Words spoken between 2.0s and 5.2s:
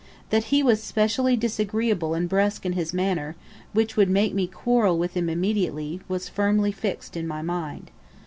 and brusque in his manner, which would make me quarrel with